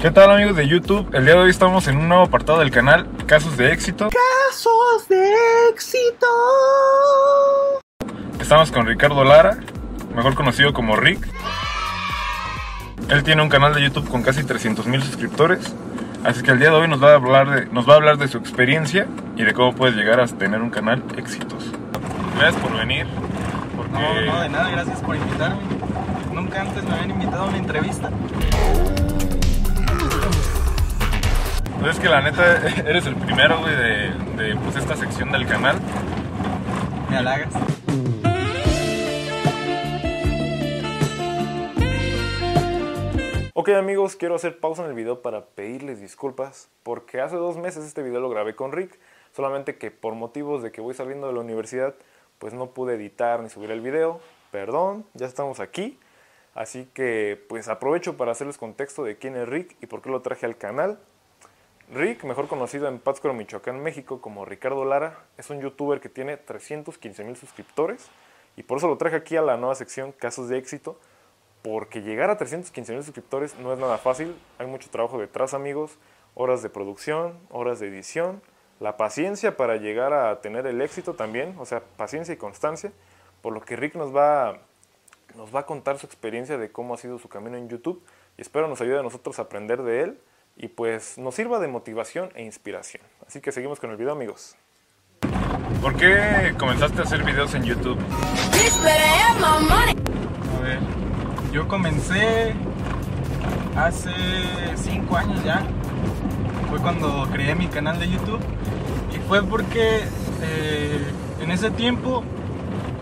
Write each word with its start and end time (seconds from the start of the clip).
¿Qué 0.00 0.12
tal 0.12 0.30
amigos 0.30 0.54
de 0.54 0.68
YouTube? 0.68 1.12
El 1.12 1.24
día 1.24 1.34
de 1.34 1.40
hoy 1.40 1.50
estamos 1.50 1.88
en 1.88 1.96
un 1.96 2.06
nuevo 2.06 2.22
apartado 2.22 2.60
del 2.60 2.70
canal, 2.70 3.08
Casos 3.26 3.56
de 3.56 3.72
Éxito. 3.72 4.10
Casos 4.10 5.08
de 5.08 5.34
éxito. 5.72 6.26
Estamos 8.40 8.70
con 8.70 8.86
Ricardo 8.86 9.24
Lara, 9.24 9.58
mejor 10.14 10.36
conocido 10.36 10.72
como 10.72 10.94
Rick. 10.94 11.28
Él 13.08 13.24
tiene 13.24 13.42
un 13.42 13.48
canal 13.48 13.74
de 13.74 13.82
YouTube 13.82 14.08
con 14.08 14.22
casi 14.22 14.44
300 14.44 14.86
mil 14.86 15.02
suscriptores. 15.02 15.74
Así 16.22 16.44
que 16.44 16.52
el 16.52 16.60
día 16.60 16.70
de 16.70 16.76
hoy 16.76 16.86
nos 16.86 17.02
va, 17.02 17.10
a 17.10 17.14
hablar 17.16 17.50
de, 17.50 17.66
nos 17.66 17.88
va 17.88 17.94
a 17.94 17.96
hablar 17.96 18.18
de 18.18 18.28
su 18.28 18.38
experiencia 18.38 19.08
y 19.34 19.42
de 19.42 19.52
cómo 19.52 19.74
puedes 19.74 19.96
llegar 19.96 20.20
a 20.20 20.26
tener 20.28 20.62
un 20.62 20.70
canal 20.70 21.02
exitoso. 21.16 21.72
Gracias 22.38 22.62
por 22.62 22.72
venir. 22.78 23.08
Porque... 23.76 23.90
No, 23.90 24.20
no, 24.26 24.40
de 24.42 24.48
nada, 24.48 24.70
gracias 24.70 25.00
por 25.00 25.16
invitarme. 25.16 25.58
Nunca 26.32 26.60
antes 26.60 26.84
me 26.84 26.94
habían 26.94 27.10
invitado 27.10 27.42
a 27.42 27.46
una 27.48 27.58
entrevista. 27.58 28.10
Pues 31.80 31.94
es 31.94 32.00
que 32.02 32.08
la 32.08 32.20
neta 32.20 32.66
eres 32.88 33.06
el 33.06 33.14
primero, 33.14 33.60
güey, 33.60 33.76
de, 33.76 34.10
de 34.36 34.56
pues, 34.56 34.74
esta 34.74 34.96
sección 34.96 35.30
del 35.30 35.46
canal. 35.46 35.78
Me 37.08 37.16
halagas. 37.16 37.54
Ok 43.54 43.70
amigos, 43.70 44.16
quiero 44.16 44.34
hacer 44.34 44.58
pausa 44.58 44.82
en 44.84 44.90
el 44.90 44.94
video 44.94 45.22
para 45.22 45.46
pedirles 45.46 46.00
disculpas 46.00 46.68
porque 46.82 47.20
hace 47.20 47.36
dos 47.36 47.56
meses 47.56 47.84
este 47.84 48.02
video 48.02 48.20
lo 48.20 48.30
grabé 48.30 48.54
con 48.54 48.72
Rick, 48.72 48.98
solamente 49.32 49.78
que 49.78 49.90
por 49.90 50.14
motivos 50.14 50.62
de 50.62 50.72
que 50.72 50.80
voy 50.80 50.94
saliendo 50.94 51.26
de 51.26 51.32
la 51.32 51.40
universidad 51.40 51.94
pues 52.38 52.54
no 52.54 52.70
pude 52.70 52.94
editar 52.94 53.40
ni 53.40 53.50
subir 53.50 53.70
el 53.72 53.80
video, 53.80 54.20
perdón, 54.52 55.04
ya 55.14 55.26
estamos 55.26 55.58
aquí, 55.58 55.98
así 56.54 56.88
que 56.94 57.44
pues 57.48 57.68
aprovecho 57.68 58.16
para 58.16 58.32
hacerles 58.32 58.58
contexto 58.58 59.02
de 59.02 59.16
quién 59.16 59.36
es 59.36 59.48
Rick 59.48 59.76
y 59.80 59.86
por 59.86 60.02
qué 60.02 60.10
lo 60.10 60.22
traje 60.22 60.46
al 60.46 60.56
canal. 60.56 60.98
Rick, 61.90 62.24
mejor 62.24 62.48
conocido 62.48 62.86
en 62.86 62.98
Pátzcuaro, 62.98 63.34
Michoacán, 63.34 63.82
México 63.82 64.20
como 64.20 64.44
Ricardo 64.44 64.84
Lara, 64.84 65.24
es 65.38 65.48
un 65.48 65.62
youtuber 65.62 66.00
que 66.00 66.10
tiene 66.10 66.36
315 66.36 67.24
mil 67.24 67.34
suscriptores 67.34 68.10
y 68.56 68.62
por 68.62 68.76
eso 68.76 68.88
lo 68.88 68.98
traje 68.98 69.16
aquí 69.16 69.36
a 69.36 69.42
la 69.42 69.56
nueva 69.56 69.74
sección 69.74 70.12
Casos 70.12 70.50
de 70.50 70.58
Éxito 70.58 71.00
porque 71.62 72.02
llegar 72.02 72.28
a 72.28 72.36
315 72.36 72.92
mil 72.92 73.02
suscriptores 73.02 73.58
no 73.58 73.72
es 73.72 73.78
nada 73.78 73.96
fácil, 73.96 74.36
hay 74.58 74.66
mucho 74.66 74.90
trabajo 74.90 75.18
detrás 75.18 75.54
amigos, 75.54 75.96
horas 76.34 76.62
de 76.62 76.68
producción, 76.68 77.38
horas 77.48 77.80
de 77.80 77.88
edición, 77.88 78.42
la 78.80 78.98
paciencia 78.98 79.56
para 79.56 79.76
llegar 79.76 80.12
a 80.12 80.42
tener 80.42 80.66
el 80.66 80.82
éxito 80.82 81.14
también, 81.14 81.56
o 81.58 81.64
sea, 81.64 81.82
paciencia 81.96 82.34
y 82.34 82.36
constancia, 82.36 82.92
por 83.40 83.54
lo 83.54 83.62
que 83.62 83.76
Rick 83.76 83.94
nos 83.94 84.14
va, 84.14 84.58
nos 85.36 85.54
va 85.54 85.60
a 85.60 85.66
contar 85.66 85.98
su 85.98 86.04
experiencia 86.04 86.58
de 86.58 86.70
cómo 86.70 86.92
ha 86.92 86.98
sido 86.98 87.18
su 87.18 87.30
camino 87.30 87.56
en 87.56 87.70
YouTube 87.70 88.04
y 88.36 88.42
espero 88.42 88.68
nos 88.68 88.82
ayude 88.82 88.98
a 88.98 89.02
nosotros 89.02 89.38
a 89.38 89.42
aprender 89.42 89.82
de 89.82 90.02
él 90.02 90.20
y 90.58 90.68
pues 90.68 91.16
nos 91.18 91.36
sirva 91.36 91.60
de 91.60 91.68
motivación 91.68 92.30
e 92.34 92.42
inspiración. 92.42 93.02
Así 93.26 93.40
que 93.40 93.52
seguimos 93.52 93.78
con 93.78 93.90
el 93.90 93.96
video 93.96 94.12
amigos. 94.12 94.56
¿Por 95.80 95.94
qué 95.94 96.54
comenzaste 96.58 97.00
a 97.00 97.04
hacer 97.04 97.22
videos 97.22 97.54
en 97.54 97.62
YouTube? 97.62 97.98
A 100.56 100.60
ver, 100.60 100.80
yo 101.52 101.68
comencé 101.68 102.52
hace 103.76 104.10
5 104.74 105.16
años 105.16 105.44
ya. 105.44 105.64
Fue 106.68 106.80
cuando 106.80 107.28
creé 107.32 107.54
mi 107.54 107.68
canal 107.68 108.00
de 108.00 108.10
YouTube. 108.10 108.40
Y 109.14 109.18
fue 109.28 109.42
porque 109.44 110.00
eh, 110.42 111.12
en 111.40 111.50
ese 111.52 111.70
tiempo 111.70 112.24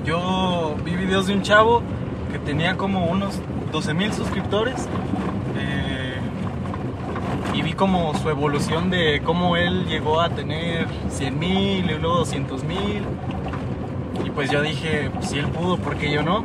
yo 0.05 0.77
vi 0.85 0.95
videos 0.95 1.27
de 1.27 1.35
un 1.35 1.43
chavo 1.43 1.83
que 2.31 2.39
tenía 2.39 2.77
como 2.77 3.07
unos 3.07 3.41
12 3.73 3.95
mil 3.95 4.13
suscriptores. 4.13 4.87
Como 7.77 8.15
su 8.15 8.29
evolución 8.31 8.91
de 8.91 9.21
cómo 9.25 9.57
él 9.57 9.87
llegó 9.87 10.21
a 10.21 10.31
tener 10.31 10.87
100 11.11 11.39
mil 11.39 11.91
y 11.91 11.95
luego 11.99 12.19
200 12.19 12.65
mil. 12.65 13.03
Y 14.25 14.31
pues 14.31 14.51
yo 14.51 14.63
dije, 14.63 15.11
pues, 15.15 15.29
si 15.31 15.39
él 15.39 15.47
pudo, 15.47 15.77
¿por 15.77 15.97
qué 15.97 16.11
yo 16.11 16.23
no? 16.23 16.45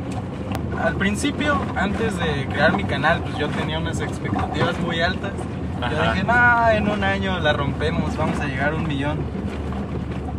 Al 0.82 0.94
principio, 0.96 1.56
antes 1.76 2.18
de 2.18 2.46
crear 2.46 2.72
mi 2.74 2.84
canal, 2.84 3.20
pues 3.20 3.36
yo 3.38 3.48
tenía 3.48 3.78
unas 3.78 4.00
expectativas 4.00 4.78
muy 4.80 5.00
altas. 5.00 5.32
Yo 5.80 5.86
Ajá. 6.00 6.12
dije, 6.12 6.24
no, 6.24 6.70
en 6.70 6.88
un 6.88 7.04
año 7.04 7.38
la 7.40 7.52
rompemos, 7.52 8.16
vamos 8.16 8.38
a 8.40 8.44
llegar 8.46 8.72
a 8.72 8.76
un 8.76 8.86
millón. 8.86 9.18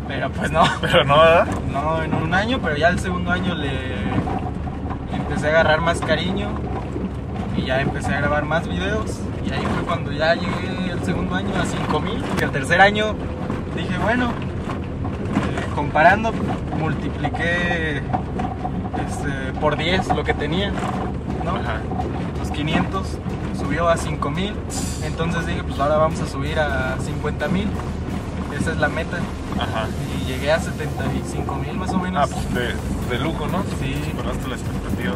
Pero 0.08 0.30
pues 0.32 0.52
no, 0.52 0.64
Pero 0.82 1.04
no, 1.04 1.18
¿verdad? 1.20 1.48
no 1.72 2.04
en 2.04 2.14
un 2.14 2.34
año, 2.34 2.60
pero 2.62 2.76
ya 2.78 2.90
el 2.90 3.00
segundo 3.00 3.32
año 3.32 3.56
le, 3.56 3.72
le 3.72 5.18
empecé 5.18 5.48
a 5.48 5.50
agarrar 5.50 5.82
más 5.82 6.00
cariño 6.02 6.50
y 7.58 7.64
ya 7.64 7.82
empecé 7.82 8.14
a 8.14 8.20
grabar 8.20 8.46
más 8.46 8.68
videos. 8.68 9.20
Y 9.46 9.52
ahí 9.52 9.62
fue 9.76 9.84
cuando 9.86 10.12
ya 10.12 10.36
llegué 10.36 10.83
el 11.04 11.08
segundo 11.08 11.36
año 11.36 11.50
a 11.62 11.66
5000. 11.66 12.24
Y 12.40 12.44
el 12.44 12.52
tercer 12.52 12.80
año 12.80 13.14
dije, 13.76 13.98
bueno, 13.98 14.30
eh, 14.30 15.66
comparando, 15.76 16.32
multipliqué 16.80 18.02
este, 19.06 19.60
por 19.60 19.76
10 19.76 20.08
lo 20.16 20.24
que 20.24 20.34
tenía, 20.34 20.72
¿no? 21.44 21.56
Ajá. 21.56 21.82
Los 22.40 22.52
500 22.52 23.06
subió 23.60 23.90
a 23.90 23.98
5000. 23.98 24.54
Entonces 25.04 25.46
dije, 25.46 25.64
pues 25.64 25.78
ahora 25.80 25.98
vamos 25.98 26.22
a 26.22 26.28
subir 26.28 26.58
a 26.58 26.98
50000. 27.04 27.68
Esa 28.58 28.72
es 28.72 28.78
la 28.78 28.88
meta. 28.88 29.18
Ajá. 29.60 29.88
Y 30.22 30.26
llegué 30.26 30.54
a 30.54 30.60
75 30.60 31.56
mil 31.56 31.74
más 31.74 31.92
o 31.92 31.98
menos. 31.98 32.30
Ah, 32.30 32.34
pues 32.34 32.54
de, 32.54 33.16
de 33.18 33.22
lujo, 33.22 33.48
¿no? 33.48 33.64
Sí. 33.82 33.94
Superaste 34.12 34.48
la 34.48 34.56
expectativa. 34.56 35.14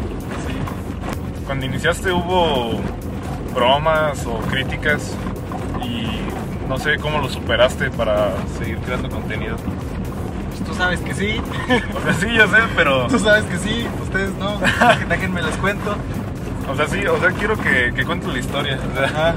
Sí. 0.47 1.45
Cuando 1.45 1.65
iniciaste 1.65 2.11
hubo 2.11 2.81
bromas 3.53 4.25
o 4.25 4.39
críticas 4.49 5.15
y 5.87 6.67
no 6.67 6.77
sé 6.77 6.97
cómo 6.97 7.19
lo 7.19 7.29
superaste 7.29 7.89
para 7.91 8.33
seguir 8.57 8.77
creando 8.79 9.09
contenido. 9.09 9.55
Pues 10.49 10.63
tú 10.63 10.73
sabes 10.73 10.99
que 10.99 11.13
sí. 11.13 11.41
O 11.95 12.01
sea, 12.01 12.13
sí, 12.13 12.27
yo 12.35 12.47
sé, 12.47 12.57
pero... 12.75 13.07
tú 13.09 13.19
sabes 13.19 13.45
que 13.45 13.57
sí. 13.57 13.87
Ustedes 14.01 14.31
no. 14.35 14.59
Déjenme 15.09 15.41
les 15.41 15.55
cuento. 15.57 15.95
O 16.69 16.75
sea, 16.75 16.87
sí, 16.87 17.05
o 17.05 17.17
sea, 17.19 17.31
quiero 17.31 17.57
que, 17.57 17.93
que 17.95 18.05
cuentes 18.05 18.31
la 18.31 18.39
historia. 18.39 18.79
o 18.91 18.97
sea, 18.97 19.05
Ajá. 19.05 19.35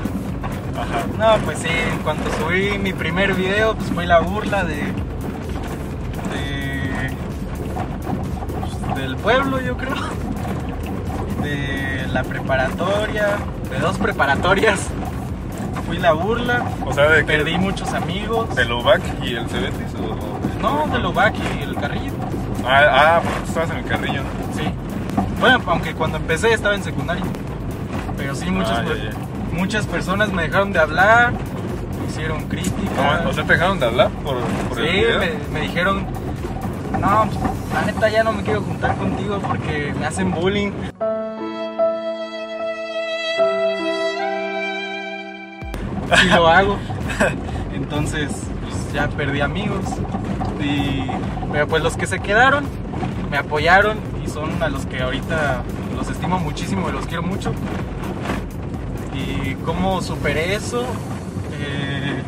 Ajá. 0.76 1.06
No, 1.18 1.44
pues 1.44 1.58
sí, 1.58 1.68
en 1.68 1.98
cuanto 1.98 2.30
subí 2.38 2.78
mi 2.78 2.92
primer 2.92 3.34
video, 3.34 3.74
pues 3.74 3.90
fue 3.90 4.06
la 4.06 4.20
burla 4.20 4.64
de. 4.64 4.76
de. 6.32 7.10
pues, 8.60 8.96
del 8.96 9.16
pueblo, 9.16 9.60
yo 9.60 9.76
creo. 9.76 9.94
De 11.42 12.06
la 12.08 12.24
preparatoria, 12.24 13.36
de 13.70 13.78
dos 13.78 13.98
preparatorias. 13.98 14.88
Fui 15.90 15.98
la 15.98 16.12
burla, 16.12 16.62
O 16.86 16.92
sea, 16.92 17.08
de 17.08 17.24
que... 17.26 17.32
perdí 17.32 17.58
muchos 17.58 17.92
amigos. 17.92 18.54
¿De 18.54 18.64
Lovac 18.64 19.00
y 19.24 19.34
el 19.34 19.48
Cebetis 19.48 19.92
o...? 19.98 20.62
No, 20.62 20.86
de 20.92 21.00
Lovac 21.00 21.34
y 21.58 21.62
el 21.64 21.74
Carrillo. 21.74 22.12
Ah, 22.64 22.82
ah, 23.16 23.20
porque 23.24 23.48
estabas 23.48 23.70
en 23.70 23.76
el 23.78 23.84
carrillo. 23.86 24.20
¿no? 24.22 24.54
Sí. 24.54 24.68
Bueno, 25.40 25.60
aunque 25.66 25.94
cuando 25.94 26.18
empecé 26.18 26.52
estaba 26.52 26.76
en 26.76 26.84
secundaria. 26.84 27.24
Pero 28.16 28.36
sí, 28.36 28.50
muchas, 28.52 28.78
Ah, 28.78 28.82
ya, 28.82 28.88
per- 28.88 29.02
ya. 29.02 29.18
muchas 29.52 29.86
personas 29.86 30.30
me 30.32 30.42
dejaron 30.42 30.72
de 30.72 30.78
hablar, 30.78 31.32
me 31.32 32.06
hicieron 32.08 32.44
críticas. 32.44 33.24
No, 33.24 33.30
o 33.30 33.32
sea, 33.32 33.42
te 33.44 33.52
dejaron 33.54 33.80
de 33.80 33.86
hablar 33.86 34.10
por, 34.22 34.36
por 34.68 34.78
el 34.78 34.86
Sí, 34.90 34.92
video. 34.96 35.18
me, 35.18 35.30
me 35.52 35.60
dijeron, 35.66 36.06
no, 37.00 37.28
la 37.74 37.82
neta 37.86 38.08
ya 38.10 38.22
no 38.22 38.32
me 38.32 38.44
quiero 38.44 38.60
juntar 38.60 38.94
contigo 38.96 39.40
porque 39.40 39.92
me 39.98 40.06
hacen 40.06 40.30
bullying. 40.30 40.70
Sí 46.16 46.28
lo 46.28 46.48
hago. 46.48 46.76
Entonces, 47.74 48.30
pues, 48.62 48.92
ya 48.92 49.08
perdí 49.08 49.40
amigos. 49.40 49.84
Y, 50.60 51.06
pero 51.52 51.66
pues 51.68 51.82
los 51.82 51.96
que 51.96 52.06
se 52.06 52.20
quedaron 52.20 52.64
me 53.30 53.38
apoyaron 53.38 53.98
y 54.24 54.28
son 54.28 54.62
a 54.62 54.68
los 54.68 54.86
que 54.86 55.00
ahorita 55.00 55.62
los 55.96 56.08
estimo 56.10 56.38
muchísimo 56.38 56.88
y 56.88 56.92
los 56.92 57.06
quiero 57.06 57.22
mucho. 57.22 57.52
Y 59.14 59.54
cómo 59.64 60.00
superé 60.02 60.54
eso, 60.54 60.84
Eh, 61.62 62.22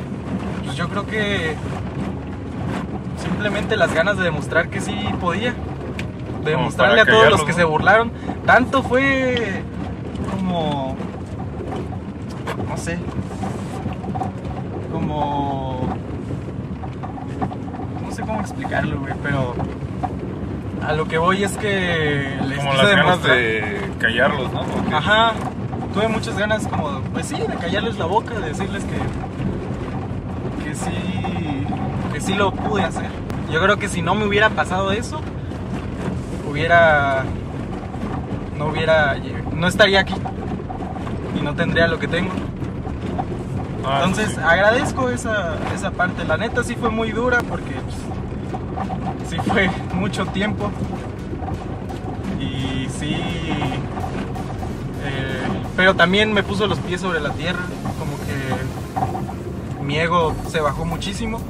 pues 0.65 0.77
yo 0.77 0.89
creo 0.89 1.07
que 1.07 1.55
simplemente 3.23 3.77
las 3.77 3.95
ganas 3.95 4.17
de 4.19 4.25
demostrar 4.25 4.69
que 4.69 4.81
sí 4.81 4.95
podía. 5.21 5.55
De 6.45 6.51
demostrarle 6.51 7.01
a 7.01 7.07
todos 7.07 7.31
los 7.31 7.45
que 7.45 7.53
se 7.53 7.65
burlaron. 7.65 8.11
Tanto 8.47 8.83
fue 8.83 9.63
como. 10.31 10.97
No 12.73 12.79
sé. 12.79 12.99
Como. 14.91 15.95
No 18.03 18.11
sé 18.11 18.23
cómo 18.23 18.41
explicarlo, 18.41 18.99
güey, 19.01 19.13
pero. 19.23 19.55
A 20.87 20.95
lo 20.95 21.07
que 21.07 21.19
voy 21.19 21.45
es 21.45 21.53
que 21.59 22.39
les 22.49 22.59
Como 22.59 22.73
las 22.73 22.91
ganas 22.91 23.23
de 23.23 23.79
callarlos, 23.99 24.51
¿no? 24.55 24.63
Porque- 24.63 24.95
Ajá. 24.95 25.33
Tuve 25.93 26.09
muchas 26.09 26.39
ganas 26.39 26.67
como, 26.67 27.03
pues 27.13 27.27
sí, 27.27 27.37
de 27.37 27.55
callarles 27.57 27.99
la 27.99 28.07
boca, 28.07 28.33
de 28.41 28.49
decirles 28.49 28.83
que 28.85 30.65
que 30.65 30.75
sí 30.75 31.67
que 32.15 32.21
sí 32.23 32.33
lo 32.35 32.53
pude 32.53 32.85
hacer. 32.85 33.11
Yo 33.53 33.61
creo 33.63 33.77
que 33.79 33.89
si 33.89 34.01
no 34.01 34.15
me 34.15 34.25
hubiera 34.25 34.49
pasado 34.49 34.93
eso, 34.93 35.21
hubiera 36.51 37.25
no 38.57 38.67
hubiera 38.69 39.17
no 39.55 39.69
estaría 39.69 40.01
aquí 40.01 40.15
y 41.39 41.43
no 41.43 41.55
tendría 41.55 41.87
lo 41.89 41.99
que 41.99 42.09
tengo. 42.09 42.31
Ah, 43.85 44.03
Entonces 44.05 44.35
sí. 44.35 44.41
agradezco 44.45 45.11
esa, 45.11 45.57
esa 45.75 45.91
parte. 45.91 46.25
La 46.25 46.37
neta 46.37 46.63
sí 46.63 46.77
fue 46.77 46.91
muy 46.91 47.11
dura 47.13 47.41
porque 47.49 47.75
pues, 47.75 47.97
sí 49.29 49.37
fue 49.51 49.71
mucho 49.95 50.27
tiempo. 50.27 50.71
Y 52.41 52.89
sí... 52.99 53.15
eh, 55.05 55.43
pero 55.77 55.95
también 55.95 56.33
me 56.33 56.43
puso 56.43 56.67
los 56.67 56.79
pies 56.81 57.01
sobre 57.01 57.21
la 57.21 57.31
tierra. 57.31 57.61
Como 57.99 58.17
que 58.19 59.83
mi 59.85 59.99
ego 59.99 60.35
se 60.49 60.61
bajó 60.61 60.85
muchísimo. 60.85 61.41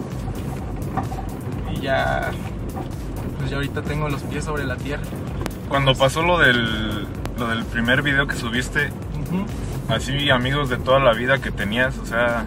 Y 1.74 1.80
ya... 1.80 2.30
Pues 3.38 3.50
ya 3.50 3.56
ahorita 3.56 3.82
tengo 3.82 4.08
los 4.08 4.22
pies 4.22 4.44
sobre 4.44 4.64
la 4.64 4.76
tierra. 4.76 5.02
Cuando 5.68 5.94
pasó 5.94 6.22
lo 6.22 6.38
del, 6.38 7.06
lo 7.38 7.48
del 7.48 7.64
primer 7.64 8.02
video 8.02 8.26
que 8.26 8.36
subiste. 8.36 8.90
Así 9.92 10.30
amigos 10.30 10.68
de 10.68 10.76
toda 10.76 10.98
la 11.00 11.12
vida 11.12 11.38
que 11.38 11.50
tenías, 11.50 11.96
o 11.98 12.06
sea, 12.06 12.44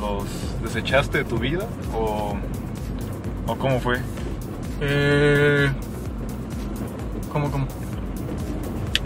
¿los 0.00 0.24
desechaste 0.62 1.18
de 1.18 1.24
tu 1.24 1.38
vida? 1.38 1.64
¿O, 1.94 2.34
o 3.46 3.56
cómo 3.56 3.80
fue? 3.80 3.98
Eh, 4.80 5.70
¿Cómo, 7.32 7.50
cómo? 7.50 7.66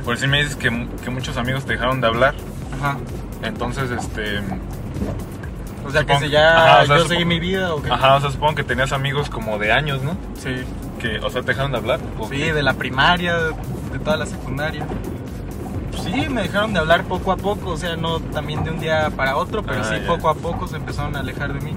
Por 0.05 0.17
si 0.17 0.27
me 0.27 0.39
dices 0.39 0.57
que, 0.57 0.71
que 1.03 1.11
muchos 1.11 1.37
amigos 1.37 1.65
te 1.65 1.73
dejaron 1.75 2.01
de 2.01 2.07
hablar, 2.07 2.35
Ajá. 2.79 2.97
entonces, 3.43 3.91
este... 3.91 4.41
O 5.87 5.91
sea, 5.91 6.05
que 6.05 6.19
si 6.19 6.29
ya 6.29 6.57
Ajá, 6.57 6.83
o 6.83 6.87
sea, 6.87 6.97
yo 6.97 7.03
supongo- 7.05 7.09
seguí 7.09 7.25
mi 7.25 7.41
vida 7.41 7.75
o 7.75 7.81
qué. 7.83 7.91
Ajá, 7.91 8.17
o 8.17 8.21
sea, 8.21 8.31
supongo 8.31 8.55
que 8.57 8.65
tenías 8.65 8.93
amigos 8.93 9.31
como 9.31 9.59
de 9.59 9.73
años, 9.73 10.03
¿no? 10.03 10.17
Sí. 10.39 10.55
Que, 11.01 11.19
o 11.21 11.31
sea, 11.31 11.41
te 11.41 11.49
dejaron 11.49 11.73
de 11.73 11.79
hablar. 11.79 12.01
¿o 12.19 12.29
Sí, 12.29 12.37
qué? 12.37 12.53
de 12.53 12.63
la 12.63 12.75
primaria, 12.75 13.37
de 13.39 13.99
toda 14.05 14.19
la 14.19 14.27
secundaria. 14.27 14.87
Sí, 16.13 16.29
me 16.29 16.43
dejaron 16.43 16.73
de 16.73 16.79
hablar 16.81 17.05
poco 17.05 17.33
a 17.33 17.37
poco, 17.37 17.71
o 17.71 17.77
sea, 17.77 17.97
no 17.97 18.21
también 18.21 18.65
de 18.65 18.71
un 18.71 18.81
día 18.81 19.11
para 19.15 19.37
otro, 19.37 19.63
pero 19.63 19.81
Ah, 19.83 19.85
sí 19.85 20.01
ya. 20.01 20.07
poco 20.07 20.29
a 20.29 20.35
poco 20.35 20.67
se 20.67 20.77
empezaron 20.77 21.17
a 21.17 21.21
alejar 21.21 21.53
de 21.53 21.61
mí. 21.61 21.73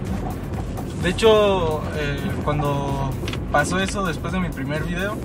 De 1.04 1.10
hecho, 1.10 1.82
eh, 1.96 2.20
cuando 2.44 3.10
pasó 3.52 3.80
eso 3.80 4.06
después 4.06 4.32
de 4.34 4.40
mi 4.40 4.50
primer 4.50 4.84
video, 4.84 5.18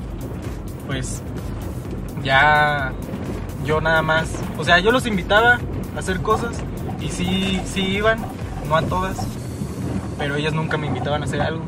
pues 0.86 1.22
ya 2.22 2.92
yo 3.64 3.80
nada 3.80 4.02
más, 4.02 4.28
o 4.58 4.64
sea, 4.64 4.78
yo 4.78 4.90
los 4.90 5.06
invitaba 5.06 5.58
a 5.94 5.98
hacer 5.98 6.20
cosas 6.22 6.56
y 7.00 7.08
sí, 7.10 7.60
sí 7.66 7.80
iban, 7.82 8.18
no 8.68 8.76
a 8.76 8.82
todas, 8.82 9.16
pero 10.18 10.36
ellas 10.36 10.52
nunca 10.54 10.76
me 10.76 10.86
invitaban 10.86 11.22
a 11.22 11.26
hacer 11.26 11.40
algo. 11.42 11.62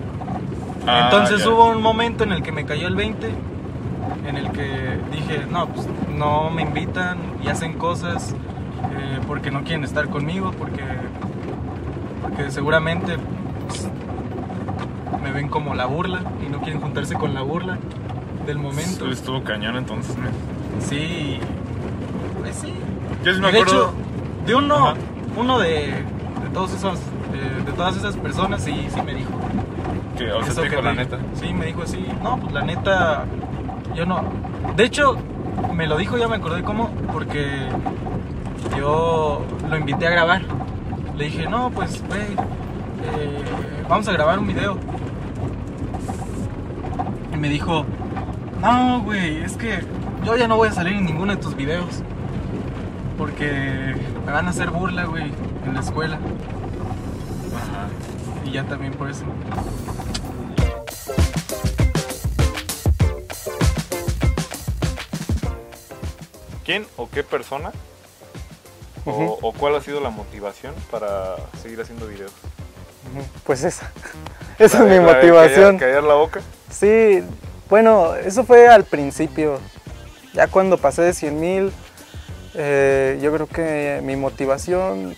Ah, 0.87 1.02
Entonces 1.05 1.41
ya. 1.44 1.49
hubo 1.50 1.67
un 1.67 1.82
momento 1.82 2.25
en 2.25 2.32
el 2.32 2.43
que 2.43 2.50
me 2.50 2.64
cayó 2.64 2.88
el 2.88 2.96
20, 2.96 3.31
en 4.26 4.37
el 4.37 4.50
que 4.50 4.99
dije, 5.12 5.46
no, 5.50 5.66
pues 5.69 5.87
no 6.16 6.50
me 6.50 6.62
invitan 6.62 7.19
y 7.44 7.49
hacen 7.49 7.75
cosas 7.75 8.34
eh, 8.99 9.20
porque 9.26 9.50
no 9.50 9.62
quieren 9.62 9.84
estar 9.84 10.08
conmigo, 10.08 10.52
porque, 10.58 10.82
porque 12.22 12.50
seguramente 12.50 13.16
pues, 13.69 13.88
me 15.22 15.32
ven 15.32 15.49
como 15.49 15.75
la 15.75 15.87
burla 15.87 16.20
y 16.44 16.50
no 16.50 16.60
quieren 16.60 16.81
juntarse 16.81 17.14
con 17.14 17.34
la 17.34 17.43
burla 17.43 17.78
del 18.46 18.58
momento. 18.58 19.10
Estuvo 19.10 19.43
cañón 19.44 19.76
entonces. 19.76 20.14
Sí, 20.81 21.38
pues 22.40 22.55
sí. 22.56 22.72
Yo 23.25 23.34
sí 23.34 23.40
me 23.40 23.50
de 23.52 23.60
acuerdo... 23.60 23.82
hecho, 23.88 23.93
de 24.46 24.55
uno, 24.55 24.75
Ajá. 24.76 24.94
uno 25.37 25.58
de, 25.58 25.69
de 25.88 26.49
todos 26.55 26.72
esos, 26.72 26.99
de, 27.32 27.64
de 27.64 27.72
todas 27.76 27.96
esas 27.96 28.16
personas 28.16 28.62
sí, 28.62 28.87
sí 28.94 29.02
me 29.02 29.14
dijo. 29.14 29.31
que, 30.16 30.31
o 30.32 30.43
sea, 30.43 30.55
te 30.55 30.62
que 30.62 30.69
dijo 30.70 30.82
la 30.82 30.90
me- 30.93 30.96
neta. 31.05 31.19
Sí, 31.34 31.52
me 31.52 31.66
dijo 31.66 31.82
así. 31.82 32.06
No, 32.22 32.38
pues 32.38 32.52
la 32.52 32.62
neta, 32.62 33.25
yo 33.94 34.06
no. 34.06 34.23
De 34.76 34.85
hecho, 34.85 35.17
me 35.75 35.87
lo 35.87 35.96
dijo, 35.96 36.17
ya 36.19 36.29
me 36.29 36.37
acordé 36.37 36.62
cómo, 36.62 36.90
porque 37.12 37.69
yo 38.76 39.44
lo 39.69 39.76
invité 39.76 40.06
a 40.06 40.11
grabar. 40.11 40.43
Le 41.17 41.25
dije, 41.25 41.49
no, 41.49 41.70
pues, 41.70 42.02
güey, 42.06 42.23
eh, 42.23 43.43
vamos 43.88 44.06
a 44.08 44.12
grabar 44.12 44.38
un 44.38 44.46
video. 44.46 44.79
Y 47.32 47.37
me 47.37 47.49
dijo, 47.49 47.85
no, 48.61 49.02
güey, 49.02 49.43
es 49.43 49.56
que 49.56 49.81
yo 50.25 50.37
ya 50.37 50.49
no 50.49 50.56
voy 50.56 50.69
a 50.69 50.73
salir 50.73 50.94
en 50.94 51.05
ninguno 51.05 51.34
de 51.34 51.41
tus 51.41 51.56
videos. 51.56 52.02
Porque 53.17 53.96
me 54.25 54.32
van 54.32 54.46
a 54.46 54.50
hacer 54.50 54.70
burla, 54.70 55.06
güey, 55.06 55.32
en 55.67 55.75
la 55.75 55.81
escuela. 55.81 56.19
Y 58.44 58.52
ya 58.52 58.64
también 58.64 58.93
por 58.93 59.11
eso. 59.11 59.25
¿Quién 66.69 66.87
o 66.99 67.09
qué 67.09 67.25
persona? 67.25 67.73
o, 69.06 69.55
cuál 69.59 69.75
ha 69.75 69.81
sido 69.81 70.00
la 70.00 70.11
motivación 70.11 70.75
para 70.91 71.37
seguir 71.62 71.81
haciendo 71.81 72.06
videos? 72.06 72.31
Pues 73.44 73.65
esa. 73.65 73.91
Esa 74.59 74.81
La 74.85 74.85
es 74.85 75.00
mi 75.00 75.06
la 75.06 75.15
motivación. 75.15 75.79
Callar, 75.79 75.94
callar 75.94 76.03
la 76.05 76.15
boca. 76.15 76.41
Sí, 76.70 77.23
bueno, 77.70 78.15
eso 78.17 78.44
fue 78.44 78.69
al 78.69 78.85
principio. 78.85 79.61
Ya 80.35 80.47
cuando 80.49 80.76
pasé 80.76 81.00
de 81.00 81.15
100 81.15 81.41
mil, 81.41 81.73
eh, 82.55 83.19
yo 83.23 83.32
creo 83.32 83.47
que 83.47 84.03
mi 84.05 84.17
motivación, 84.17 85.17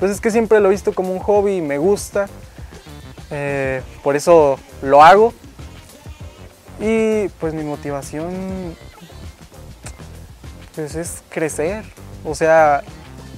pues 0.00 0.10
es 0.10 0.20
que 0.20 0.32
siempre 0.32 0.58
lo 0.58 0.66
he 0.66 0.72
visto 0.72 0.92
como 0.92 1.12
un 1.12 1.20
hobby 1.20 1.58
y 1.58 1.60
me 1.62 1.78
gusta. 1.78 2.26
eh, 3.30 3.80
por 4.02 4.16
eso 4.16 4.58
lo 4.82 5.04
hago. 5.04 5.32
Y 6.80 7.28
pues 7.38 7.54
mi 7.54 7.62
motivación, 7.62 8.76
pues 10.74 10.94
es 10.94 11.22
crecer. 11.30 11.84
O 12.24 12.34
sea, 12.34 12.82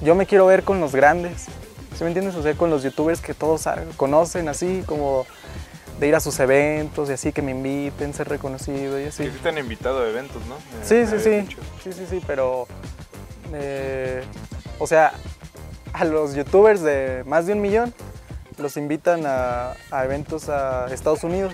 yo 0.03 0.15
me 0.15 0.25
quiero 0.25 0.45
ver 0.45 0.63
con 0.63 0.79
los 0.79 0.93
grandes. 0.93 1.45
¿Sí 1.97 2.03
me 2.03 2.07
entiendes? 2.07 2.35
O 2.35 2.43
sea, 2.43 2.53
con 2.55 2.69
los 2.69 2.83
youtubers 2.83 3.21
que 3.21 3.33
todos 3.33 3.67
conocen, 3.97 4.49
así 4.49 4.83
como 4.87 5.25
de 5.99 6.07
ir 6.07 6.15
a 6.15 6.19
sus 6.19 6.39
eventos 6.39 7.09
y 7.09 7.13
así 7.13 7.31
que 7.31 7.41
me 7.43 7.51
inviten, 7.51 8.13
ser 8.13 8.27
reconocido 8.29 8.99
y 8.99 9.05
así. 9.05 9.23
Que 9.25 9.31
sí 9.31 9.37
te 9.43 9.49
han 9.49 9.57
invitado 9.59 10.01
a 10.03 10.09
eventos, 10.09 10.43
¿no? 10.47 10.55
Me- 10.55 10.85
Sí, 10.85 10.95
me 10.95 11.07
sí, 11.07 11.19
sí. 11.23 11.29
dicho. 11.41 11.57
Sí, 11.83 11.93
sí, 11.93 12.05
sí, 12.09 12.21
pero. 12.25 12.67
eh, 13.53 14.23
o 14.79 14.87
sea, 14.87 15.13
a 15.93 16.05
los 16.05 16.33
youtubers 16.33 16.81
de 16.81 17.23
más 17.27 17.45
de 17.45 17.53
un 17.53 17.61
millón 17.61 17.93
los 18.57 18.75
invitan 18.77 19.25
a, 19.25 19.73
a 19.91 20.03
eventos 20.05 20.49
a 20.49 20.87
Estados 20.91 21.23
Unidos. 21.23 21.53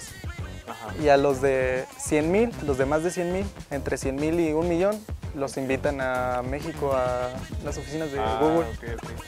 Ajá. 0.67 0.93
Y 1.03 1.09
a 1.09 1.17
los 1.17 1.41
de 1.41 1.85
100 1.99 2.31
mil, 2.31 2.51
los 2.65 2.77
de 2.77 2.85
más 2.85 3.03
de 3.03 3.11
100 3.11 3.33
mil, 3.33 3.45
entre 3.71 3.97
100 3.97 4.15
mil 4.15 4.39
y 4.39 4.53
un 4.53 4.69
millón, 4.69 4.97
los 5.35 5.57
invitan 5.57 6.01
a 6.01 6.41
México 6.43 6.93
a 6.93 7.29
las 7.63 7.77
oficinas 7.77 8.11
de 8.11 8.19
Ah, 8.19 8.39
Google. 8.41 8.67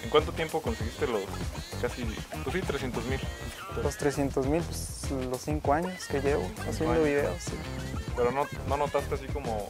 ¿En 0.03 0.10
cuánto 0.10 0.31
tiempo 0.31 0.62
conseguiste 0.62 1.08
los 1.08 1.22
casi, 1.81 2.03
pues 2.43 2.55
sí, 2.55 2.62
300 2.62 3.05
mil? 3.05 3.20
Los 3.84 3.98
300 3.98 4.46
mil, 4.48 4.62
pues 4.63 5.12
los 5.29 5.41
5 5.41 5.74
años 5.74 6.05
que 6.08 6.20
llevo 6.22 6.50
haciendo 6.67 6.93
años. 6.93 7.05
videos. 7.05 7.43
sí. 7.43 7.53
Pero 8.15 8.31
no, 8.31 8.46
no 8.67 8.77
notaste 8.77 9.15
así 9.15 9.25
como 9.27 9.70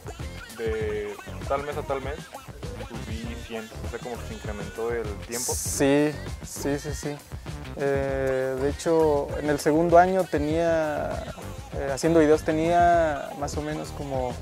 de 0.58 1.14
tal 1.48 1.62
mes 1.62 1.76
a 1.76 1.82
tal 1.82 2.00
mes, 2.02 2.16
subí 2.88 3.24
100, 3.46 3.64
o 3.86 3.90
sea, 3.90 3.98
como 4.00 4.16
que 4.18 4.26
se 4.28 4.34
incrementó 4.34 4.90
el 4.92 5.06
tiempo. 5.28 5.52
Sí, 5.54 6.12
sí, 6.44 6.78
sí, 6.78 6.94
sí. 6.94 7.16
Eh, 7.76 8.56
de 8.60 8.68
hecho, 8.68 9.28
en 9.38 9.48
el 9.48 9.60
segundo 9.60 9.96
año 9.98 10.24
tenía, 10.24 11.24
eh, 11.74 11.90
haciendo 11.94 12.18
videos 12.20 12.42
tenía 12.44 13.30
más 13.38 13.56
o 13.56 13.62
menos 13.62 13.88
como 13.96 14.34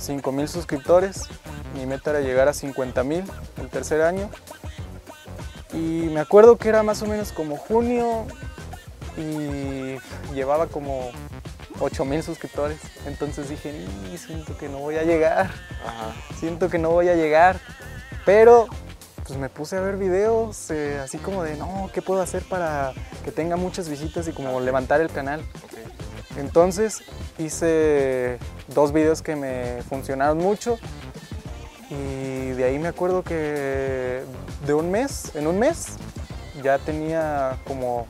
5 0.00 0.32
mil 0.32 0.48
suscriptores. 0.48 1.24
Mi 1.74 1.86
meta 1.86 2.10
era 2.10 2.20
llegar 2.20 2.48
a 2.48 2.52
50 2.52 3.04
mil 3.04 3.24
el 3.58 3.68
tercer 3.68 4.02
año. 4.02 4.30
Y 5.72 6.08
me 6.08 6.20
acuerdo 6.20 6.56
que 6.56 6.68
era 6.68 6.82
más 6.82 7.02
o 7.02 7.06
menos 7.06 7.32
como 7.32 7.56
junio 7.56 8.26
y 9.16 9.96
llevaba 10.34 10.66
como 10.66 11.10
8 11.80 12.04
mil 12.04 12.22
suscriptores. 12.22 12.78
Entonces 13.06 13.48
dije, 13.48 13.72
"Y, 14.12 14.18
siento 14.18 14.56
que 14.56 14.68
no 14.68 14.78
voy 14.78 14.96
a 14.96 15.04
llegar 15.04 15.50
Ajá. 15.86 16.12
siento 16.38 16.68
que 16.68 16.78
no 16.78 16.90
voy 16.90 17.08
a 17.08 17.14
llegar, 17.14 17.60
pero 18.24 18.66
pues 19.26 19.38
me 19.38 19.48
puse 19.48 19.76
a 19.76 19.80
ver 19.80 19.96
videos 19.96 20.70
eh, 20.70 20.98
así 20.98 21.18
como 21.18 21.44
de, 21.44 21.54
no, 21.56 21.88
¿qué 21.94 22.02
puedo 22.02 22.20
hacer 22.20 22.42
para 22.42 22.92
que 23.24 23.30
tenga 23.30 23.54
muchas 23.56 23.88
visitas 23.88 24.26
y 24.26 24.32
como 24.32 24.58
levantar 24.60 25.00
el 25.00 25.08
canal? 25.08 25.40
Entonces 26.36 27.02
hice 27.40 28.38
dos 28.68 28.92
videos 28.92 29.22
que 29.22 29.36
me 29.36 29.82
funcionaron 29.88 30.38
mucho 30.38 30.78
y 31.90 32.50
de 32.50 32.64
ahí 32.64 32.78
me 32.78 32.88
acuerdo 32.88 33.22
que 33.22 34.22
de 34.66 34.74
un 34.74 34.90
mes, 34.90 35.32
en 35.34 35.46
un 35.46 35.58
mes, 35.58 35.96
ya 36.62 36.78
tenía 36.78 37.58
como 37.66 38.06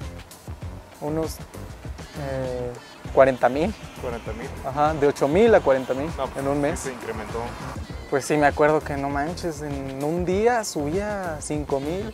unos 1.00 1.37
40 3.14 3.49
mil, 3.49 3.75
40 4.02 4.32
mil. 4.32 4.49
ajá, 4.66 4.94
de 4.94 5.06
8 5.06 5.28
mil 5.28 5.54
a 5.54 5.60
40 5.60 5.94
mil 5.94 6.10
No, 6.16 6.28
en 6.38 6.49
un 6.49 6.60
mes. 6.60 6.80
Se 6.80 6.92
incrementó. 6.92 7.40
Pues 8.10 8.25
sí, 8.25 8.37
me 8.37 8.46
acuerdo 8.46 8.80
que 8.80 8.96
no 8.96 9.08
manches, 9.08 9.62
en 9.62 10.02
un 10.04 10.25
día 10.25 10.64
subía 10.64 11.38
5000. 11.40 12.12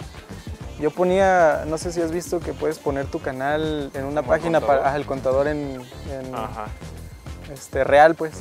Yo 0.79 0.91
ponía, 0.91 1.65
no 1.67 1.79
sé 1.79 1.91
si 1.91 2.03
has 2.03 2.13
visto 2.13 2.39
que 2.39 2.53
puedes 2.53 2.79
poner 2.79 3.07
tu 3.07 3.19
canal 3.21 3.91
en 3.95 4.05
una 4.05 4.21
¿Como 4.21 4.35
el 4.35 4.41
página 4.41 4.61
contador? 4.61 4.83
para 4.85 4.97
el 4.97 5.07
contador 5.07 5.49
en, 5.49 5.83
en, 6.11 6.35
Ajá. 6.35 6.67
Este 7.53 7.85
real, 7.85 8.15
pues. 8.15 8.33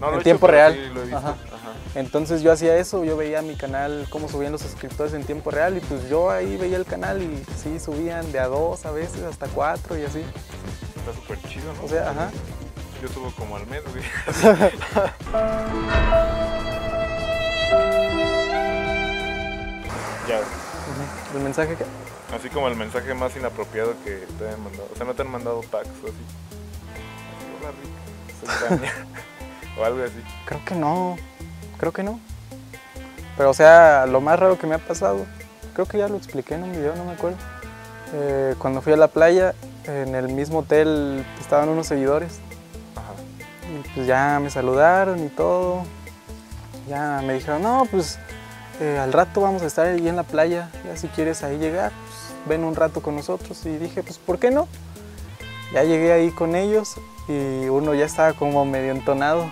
No 0.00 0.08
En 0.08 0.14
hecho, 0.14 0.22
tiempo 0.24 0.46
real. 0.46 0.74
sí 0.74 0.80
lo 0.92 1.00
he 1.00 1.04
visto. 1.04 1.18
Ajá. 1.18 1.28
Ajá. 1.30 1.72
Entonces 1.94 2.42
yo 2.42 2.52
hacía 2.52 2.76
eso, 2.76 3.04
yo 3.04 3.16
veía 3.16 3.42
mi 3.42 3.54
canal, 3.54 4.06
cómo 4.10 4.28
subían 4.28 4.52
los 4.52 4.62
suscriptores 4.62 5.12
en 5.14 5.24
tiempo 5.24 5.50
real 5.50 5.76
y 5.76 5.80
pues 5.80 6.08
yo 6.08 6.30
ahí 6.30 6.56
veía 6.56 6.76
el 6.76 6.86
canal 6.86 7.22
y 7.22 7.44
sí, 7.62 7.78
subían 7.78 8.32
de 8.32 8.40
a 8.40 8.46
dos 8.46 8.84
a 8.86 8.90
veces, 8.90 9.22
hasta 9.22 9.46
cuatro 9.48 9.96
y 9.98 10.04
así. 10.04 10.24
Está 10.96 11.12
súper 11.14 11.38
chido, 11.48 11.72
¿no? 11.74 11.84
O 11.84 11.88
sea, 11.88 12.10
ajá. 12.10 12.30
Yo 13.02 13.08
subo 13.08 13.30
como 13.36 13.56
al 13.56 13.66
mes, 13.66 13.82
güey. 13.92 14.02
ya. 20.28 20.40
El 21.34 21.40
mensaje 21.42 21.74
que... 21.76 21.84
así 22.34 22.48
como 22.50 22.68
el 22.68 22.76
mensaje 22.76 23.14
más 23.14 23.34
inapropiado 23.36 23.94
que 24.04 24.26
te 24.38 24.48
han 24.48 24.62
mandado. 24.62 24.88
O 24.92 24.96
sea, 24.96 25.06
no 25.06 25.14
te 25.14 25.22
han 25.22 25.30
mandado 25.30 25.60
packs 25.62 25.88
o 25.88 26.06
así. 26.06 26.24
Así, 26.92 27.02
Hola, 27.60 27.70
Rick. 27.82 27.90
O 29.78 29.84
algo 29.84 30.04
así. 30.04 30.22
Creo 30.44 30.64
que 30.64 30.74
no, 30.74 31.16
creo 31.78 31.92
que 31.92 32.02
no. 32.02 32.20
Pero 33.36 33.50
o 33.50 33.54
sea, 33.54 34.06
lo 34.06 34.20
más 34.20 34.38
raro 34.38 34.58
que 34.58 34.66
me 34.66 34.74
ha 34.74 34.78
pasado, 34.78 35.24
creo 35.72 35.86
que 35.86 35.98
ya 35.98 36.08
lo 36.08 36.16
expliqué 36.16 36.54
en 36.54 36.64
un 36.64 36.72
video, 36.72 36.94
no 36.96 37.04
me 37.04 37.12
acuerdo. 37.12 37.38
Eh, 38.14 38.54
cuando 38.58 38.82
fui 38.82 38.92
a 38.92 38.96
la 38.96 39.08
playa, 39.08 39.54
en 39.84 40.14
el 40.14 40.28
mismo 40.28 40.60
hotel 40.60 41.24
estaban 41.40 41.68
unos 41.68 41.88
seguidores 41.88 42.38
Ajá. 42.94 43.14
y 43.68 43.88
pues 43.94 44.06
ya 44.06 44.38
me 44.40 44.50
saludaron 44.50 45.24
y 45.24 45.28
todo. 45.28 45.84
Ya 46.88 47.22
me 47.24 47.34
dijeron, 47.34 47.62
no, 47.62 47.86
pues 47.90 48.18
eh, 48.80 48.98
al 48.98 49.12
rato 49.12 49.40
vamos 49.40 49.62
a 49.62 49.66
estar 49.66 49.86
ahí 49.86 50.06
en 50.08 50.16
la 50.16 50.24
playa, 50.24 50.68
ya 50.84 50.96
si 50.96 51.08
quieres 51.08 51.42
ahí 51.42 51.56
llegar, 51.56 51.90
pues 51.90 52.48
ven 52.48 52.64
un 52.64 52.74
rato 52.74 53.00
con 53.00 53.16
nosotros. 53.16 53.64
Y 53.64 53.78
dije, 53.78 54.02
pues 54.02 54.18
¿por 54.18 54.38
qué 54.38 54.50
no? 54.50 54.68
Ya 55.72 55.84
llegué 55.84 56.12
ahí 56.12 56.30
con 56.30 56.54
ellos 56.54 56.96
y 57.28 57.68
uno 57.68 57.94
ya 57.94 58.04
estaba 58.04 58.32
como 58.34 58.64
medio 58.64 58.92
entonado. 58.92 59.50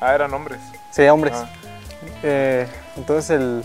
Ah, 0.00 0.14
eran 0.14 0.32
hombres. 0.32 0.60
Sí, 0.90 1.02
hombres. 1.08 1.34
Ah, 1.36 1.48
Eh, 2.22 2.66
entonces 2.96 3.30
el, 3.30 3.64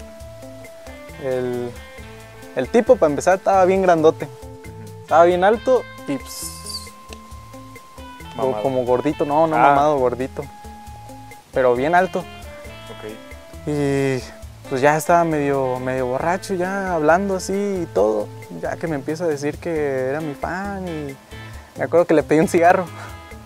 el, 1.23 1.71
el 2.55 2.67
tipo, 2.69 2.95
para 2.97 3.09
empezar, 3.11 3.37
estaba 3.37 3.63
bien 3.65 3.81
grandote. 3.81 4.27
Estaba 5.03 5.23
bien 5.25 5.43
alto 5.43 5.83
y 6.07 6.17
pues, 6.17 6.51
como 8.35 8.83
gordito. 8.85 9.25
No, 9.25 9.47
no 9.47 9.55
Ah. 9.55 9.59
mamado, 9.59 9.97
gordito. 9.97 10.43
Pero 11.53 11.75
bien 11.75 11.93
alto. 11.95 12.19
Ok. 12.19 13.67
Y 13.67 14.19
pues 14.69 14.81
ya 14.81 14.97
estaba 14.97 15.23
medio, 15.23 15.79
medio 15.79 16.07
borracho, 16.07 16.55
ya 16.55 16.93
hablando 16.95 17.35
así 17.35 17.53
y 17.53 17.85
todo. 17.93 18.27
Ya 18.61 18.75
que 18.75 18.87
me 18.87 18.95
empieza 18.95 19.25
a 19.25 19.27
decir 19.27 19.57
que 19.59 20.09
era 20.09 20.19
mi 20.19 20.33
fan 20.33 20.87
y 20.87 21.15
me 21.77 21.83
acuerdo 21.83 22.05
que 22.05 22.13
le 22.13 22.23
pedí 22.23 22.39
un 22.39 22.47
cigarro. 22.47 22.85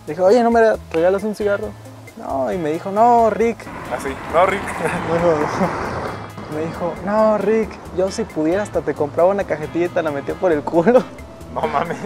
Le 0.05 0.13
dije, 0.13 0.21
oye, 0.21 0.43
¿no 0.43 0.51
me 0.51 0.61
regalas 0.91 1.23
un 1.23 1.35
cigarro? 1.35 1.69
No, 2.17 2.51
y 2.51 2.57
me 2.57 2.71
dijo, 2.71 2.91
no, 2.91 3.29
Rick, 3.29 3.57
Así. 3.91 4.09
No, 4.33 4.45
Rick. 4.45 4.61
Me 6.53 6.65
dijo, 6.65 6.93
no, 7.05 7.37
Rick, 7.37 7.69
yo 7.97 8.09
si 8.09 8.23
pudiera 8.23 8.63
hasta 8.63 8.81
te 8.81 8.93
compraba 8.93 9.29
una 9.29 9.43
cajetilla 9.43 9.87
y 9.87 9.89
te 9.89 10.01
la 10.01 10.11
metía 10.11 10.33
por 10.33 10.51
el 10.51 10.61
culo. 10.61 11.03
no 11.53 11.61
mames. 11.61 11.97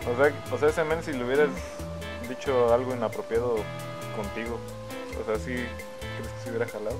O 0.00 0.16
sea, 0.16 0.32
o 0.52 0.58
sea, 0.58 0.68
ese 0.68 0.84
men 0.84 1.02
si 1.04 1.12
le 1.12 1.24
hubieras 1.24 1.48
dicho 2.28 2.74
algo 2.74 2.92
inapropiado 2.92 3.56
contigo. 4.16 4.58
O 5.20 5.24
sea, 5.24 5.36
sí. 5.36 5.54
¿Crees 5.54 6.32
que 6.32 6.42
se 6.42 6.50
hubiera 6.50 6.66
jalado? 6.66 6.96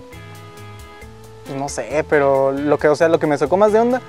Pues 1.46 1.58
no 1.58 1.68
sé, 1.68 2.04
pero 2.08 2.52
lo 2.52 2.78
que, 2.78 2.88
o 2.88 2.94
sea, 2.94 3.08
lo 3.08 3.18
que 3.18 3.26
me 3.26 3.36
sacó 3.36 3.56
más 3.56 3.72
de 3.72 3.80
onda, 3.80 4.00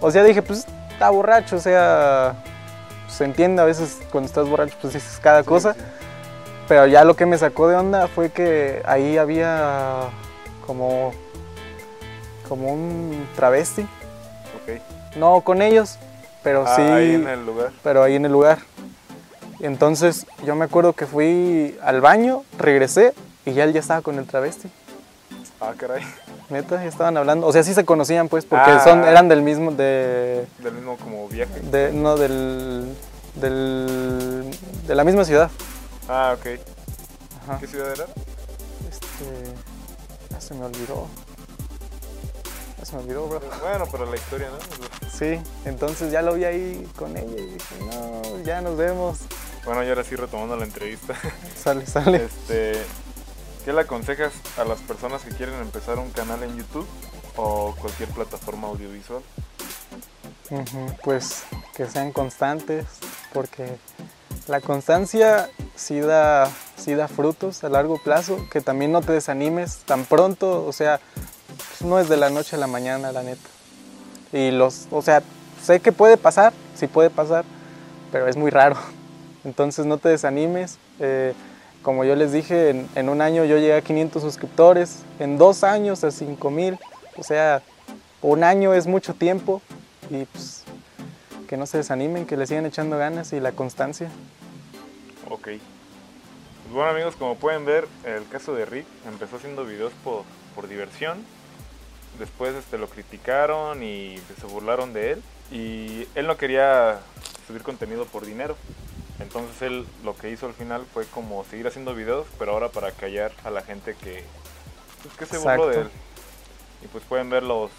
o 0.00 0.10
sea, 0.10 0.24
dije, 0.24 0.40
pues 0.40 0.66
está 0.90 1.10
borracho, 1.10 1.56
o 1.56 1.60
sea, 1.60 2.34
se 3.12 3.24
entiende 3.24 3.62
a 3.62 3.64
veces 3.64 3.98
cuando 4.10 4.26
estás 4.28 4.48
borracho, 4.48 4.76
pues 4.80 4.94
dices 4.94 5.18
cada 5.22 5.42
cosa, 5.44 5.74
Sí, 5.74 5.80
pero 6.68 6.86
ya 6.86 7.04
lo 7.04 7.14
que 7.14 7.26
me 7.26 7.36
sacó 7.38 7.68
de 7.68 7.76
onda 7.76 8.08
fue 8.08 8.30
que 8.30 8.82
ahí 8.86 9.18
había 9.18 10.08
como, 10.66 11.12
como 12.48 12.72
un 12.72 13.26
travesti, 13.36 13.82
Ok. 13.82 14.80
no 15.16 15.40
con 15.42 15.60
ellos, 15.62 15.98
pero 16.42 16.64
Ah, 16.66 16.74
sí. 16.76 16.82
ahí 16.82 17.14
en 17.14 17.28
el 17.28 17.44
lugar. 17.44 17.70
pero 17.82 18.02
ahí 18.02 18.14
en 18.16 18.24
el 18.24 18.32
lugar. 18.32 18.58
Entonces 19.60 20.26
yo 20.44 20.56
me 20.56 20.64
acuerdo 20.64 20.92
que 20.92 21.06
fui 21.06 21.78
al 21.82 22.00
baño, 22.00 22.42
regresé 22.58 23.12
y 23.44 23.52
ya 23.52 23.64
él 23.64 23.72
ya 23.72 23.80
estaba 23.80 24.00
con 24.02 24.18
el 24.18 24.26
travesti. 24.26 24.68
Ah, 25.60 25.72
caray. 25.76 26.02
Neta, 26.52 26.84
estaban 26.84 27.16
hablando. 27.16 27.46
O 27.46 27.52
sea, 27.52 27.62
sí 27.62 27.72
se 27.72 27.84
conocían 27.84 28.28
pues 28.28 28.44
porque 28.44 28.70
Ah. 28.70 28.80
son, 28.84 29.04
eran 29.04 29.26
del 29.28 29.40
mismo, 29.42 29.72
de, 29.72 30.46
Del 30.58 30.74
mismo 30.74 30.96
como 30.98 31.26
viaje. 31.28 31.60
de 31.60 31.92
no, 31.92 32.16
del, 32.16 32.94
del, 33.36 34.50
de 34.86 34.94
la 34.94 35.02
misma 35.02 35.24
ciudad. 35.24 35.50
Ah, 36.08 36.36
ok. 36.38 36.60
Ajá. 37.44 37.58
¿Qué 37.58 37.66
ciudad 37.66 37.90
era? 37.92 38.04
Este, 38.88 39.54
ya 40.30 40.40
se 40.40 40.54
me 40.54 40.66
olvidó. 40.66 41.06
Ya 42.78 42.84
se 42.84 42.96
me 42.96 43.02
olvidó, 43.02 43.26
bro. 43.28 43.40
Bueno, 43.62 43.84
pero 43.90 44.06
la 44.06 44.16
historia, 44.16 44.48
¿no? 44.50 45.08
Sí, 45.10 45.40
entonces 45.64 46.12
ya 46.12 46.20
lo 46.20 46.34
vi 46.34 46.44
ahí 46.44 46.86
con 46.96 47.16
ella 47.16 47.30
y 47.38 47.46
dije, 47.46 47.74
no, 47.80 48.42
ya 48.44 48.60
nos 48.60 48.76
vemos. 48.76 49.18
Bueno, 49.64 49.82
y 49.84 49.88
ahora 49.88 50.04
sí 50.04 50.16
retomando 50.16 50.56
la 50.56 50.64
entrevista. 50.64 51.14
Sale, 51.62 51.86
sale. 51.86 52.24
Este, 52.26 52.72
¿Qué 53.64 53.72
le 53.72 53.82
aconsejas 53.82 54.32
a 54.58 54.64
las 54.64 54.80
personas 54.80 55.22
que 55.22 55.30
quieren 55.30 55.54
empezar 55.60 55.98
un 55.98 56.10
canal 56.10 56.42
en 56.42 56.56
YouTube 56.56 56.86
o 57.36 57.74
cualquier 57.80 58.08
plataforma 58.08 58.66
audiovisual? 58.68 59.22
Pues 61.04 61.44
que 61.76 61.86
sean 61.86 62.12
constantes, 62.12 62.86
porque 63.32 63.78
la 64.48 64.60
constancia 64.60 65.48
sí 65.76 66.00
da, 66.00 66.50
sí 66.76 66.94
da 66.94 67.06
frutos 67.06 67.62
a 67.62 67.68
largo 67.68 67.98
plazo, 68.02 68.36
que 68.50 68.60
también 68.60 68.90
no 68.90 69.00
te 69.00 69.12
desanimes 69.12 69.78
tan 69.86 70.04
pronto, 70.06 70.66
o 70.66 70.72
sea, 70.72 71.00
no 71.84 72.00
es 72.00 72.08
de 72.08 72.16
la 72.16 72.30
noche 72.30 72.56
a 72.56 72.58
la 72.58 72.66
mañana, 72.66 73.12
la 73.12 73.22
neta. 73.22 73.48
Y 74.32 74.50
los, 74.50 74.88
o 74.90 75.02
sea, 75.02 75.22
sé 75.62 75.78
que 75.78 75.92
puede 75.92 76.16
pasar, 76.16 76.52
sí 76.74 76.88
puede 76.88 77.10
pasar, 77.10 77.44
pero 78.10 78.26
es 78.26 78.36
muy 78.36 78.50
raro. 78.50 78.76
Entonces 79.44 79.86
no 79.86 79.98
te 79.98 80.08
desanimes. 80.08 80.78
eh, 80.98 81.32
como 81.82 82.04
yo 82.04 82.16
les 82.16 82.32
dije, 82.32 82.86
en, 82.94 83.08
un 83.08 83.20
año 83.20 83.44
yo 83.44 83.58
llegué 83.58 83.74
a 83.74 83.82
500 83.82 84.22
suscriptores, 84.22 85.02
en 85.18 85.36
dos 85.36 85.64
años 85.64 86.04
a 86.04 86.10
5000, 86.10 86.78
o 87.16 87.22
sea, 87.22 87.62
un 88.22 88.44
año 88.44 88.72
es 88.72 88.86
mucho 88.86 89.14
tiempo 89.14 89.60
y 90.10 90.24
pues 90.26 90.64
que 91.48 91.56
no 91.56 91.66
se 91.66 91.78
desanimen, 91.78 92.24
que 92.24 92.36
le 92.36 92.46
sigan 92.46 92.64
echando 92.64 92.96
ganas 92.96 93.32
y 93.32 93.40
la 93.40 93.52
constancia. 93.52 94.10
Ok. 95.28 95.44
Pues 95.44 95.60
bueno 96.72 96.90
amigos, 96.90 97.16
como 97.16 97.36
pueden 97.36 97.64
ver, 97.64 97.86
el 98.04 98.26
caso 98.28 98.54
de 98.54 98.64
Rick 98.64 98.86
empezó 99.06 99.36
haciendo 99.36 99.64
videos 99.64 99.92
por, 100.04 100.22
por 100.54 100.68
diversión. 100.68 101.18
Después 102.18 102.54
este, 102.54 102.78
lo 102.78 102.88
criticaron 102.88 103.82
y 103.82 104.18
se 104.40 104.46
burlaron 104.46 104.92
de 104.92 105.12
él. 105.12 105.22
Y 105.50 106.06
él 106.14 106.26
no 106.26 106.36
quería 106.36 107.00
subir 107.46 107.62
contenido 107.62 108.06
por 108.06 108.24
dinero. 108.24 108.56
Entonces 109.22 109.62
él 109.62 109.86
lo 110.04 110.16
que 110.16 110.30
hizo 110.30 110.46
al 110.46 110.54
final 110.54 110.84
fue 110.92 111.06
como 111.06 111.44
seguir 111.44 111.66
haciendo 111.66 111.94
videos, 111.94 112.26
pero 112.38 112.52
ahora 112.52 112.68
para 112.68 112.90
callar 112.92 113.32
a 113.44 113.50
la 113.50 113.62
gente 113.62 113.94
que, 113.94 114.24
pues, 115.02 115.14
que 115.16 115.26
se 115.26 115.38
burló 115.38 115.68
de 115.68 115.74
él. 115.76 115.80
Exacto. 115.86 115.98
Y 116.84 116.86
pues 116.88 117.04
pueden 117.04 117.30
ver 117.30 117.42
los, 117.44 117.70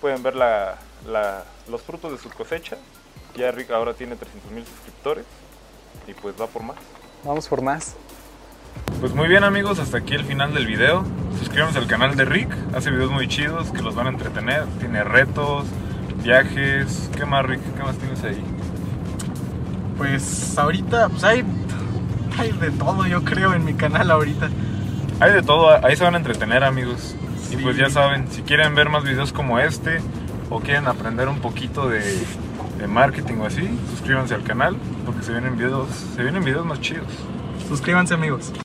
pueden 0.00 0.22
ver 0.22 0.36
la, 0.36 0.78
la- 1.06 1.44
los 1.68 1.82
frutos 1.82 2.12
de 2.12 2.18
su 2.18 2.30
cosecha. 2.30 2.76
Ya 3.36 3.50
Rick 3.50 3.70
ahora 3.70 3.92
tiene 3.94 4.16
300 4.16 4.50
mil 4.52 4.64
suscriptores 4.64 5.24
y 6.06 6.14
pues 6.14 6.34
va 6.40 6.46
por 6.46 6.62
más. 6.62 6.76
Vamos 7.24 7.48
por 7.48 7.60
más. 7.60 7.96
Pues 9.00 9.12
muy 9.14 9.26
bien 9.28 9.42
amigos, 9.42 9.78
hasta 9.78 9.98
aquí 9.98 10.14
el 10.14 10.24
final 10.24 10.54
del 10.54 10.66
video. 10.66 11.04
Suscríbanse 11.38 11.78
al 11.78 11.86
canal 11.86 12.14
de 12.16 12.24
Rick, 12.24 12.48
hace 12.74 12.90
videos 12.90 13.10
muy 13.10 13.26
chidos 13.26 13.70
que 13.72 13.82
los 13.82 13.94
van 13.94 14.06
a 14.06 14.10
entretener. 14.10 14.64
Tiene 14.78 15.02
retos, 15.02 15.64
viajes. 16.22 17.10
¿Qué 17.16 17.24
más 17.26 17.44
Rick? 17.44 17.60
¿Qué 17.76 17.82
más 17.82 17.96
tienes 17.98 18.22
ahí? 18.22 18.42
Pues 19.96 20.56
ahorita, 20.58 21.08
pues 21.08 21.24
hay, 21.24 21.44
hay 22.38 22.52
de 22.52 22.70
todo, 22.70 23.06
yo 23.06 23.24
creo, 23.24 23.54
en 23.54 23.64
mi 23.64 23.74
canal 23.74 24.10
ahorita. 24.10 24.50
Hay 25.20 25.32
de 25.32 25.42
todo, 25.42 25.84
ahí 25.84 25.96
se 25.96 26.04
van 26.04 26.14
a 26.14 26.18
entretener 26.18 26.64
amigos. 26.64 27.14
Y 27.50 27.56
pues 27.56 27.76
ya 27.76 27.88
saben, 27.88 28.26
si 28.30 28.42
quieren 28.42 28.74
ver 28.74 28.88
más 28.88 29.04
videos 29.04 29.32
como 29.32 29.58
este 29.58 30.00
o 30.50 30.60
quieren 30.60 30.86
aprender 30.88 31.28
un 31.28 31.40
poquito 31.40 31.88
de, 31.88 32.02
de 32.78 32.86
marketing 32.86 33.36
o 33.36 33.46
así, 33.46 33.68
suscríbanse 33.90 34.34
al 34.34 34.42
canal 34.42 34.76
porque 35.04 35.22
se 35.22 35.32
vienen 35.32 35.56
videos, 35.56 35.88
se 36.14 36.22
vienen 36.22 36.44
videos 36.44 36.66
más 36.66 36.80
chidos. 36.80 37.06
Suscríbanse, 37.68 38.14
amigos. 38.14 38.52